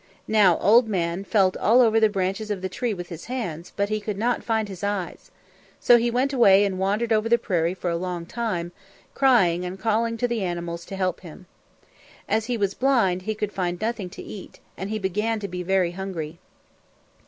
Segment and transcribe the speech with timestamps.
[0.27, 3.89] Now Old Man felt all over the branches of the tree with his hands, but
[3.89, 5.29] he could not find his eyes.
[5.79, 8.71] So he went away and wandered over the prairie for a long time,
[9.13, 11.45] crying and calling to the animals to help him.
[12.27, 15.61] As he was blind, he could find nothing to eat, and he began to be
[15.61, 16.39] very hungry.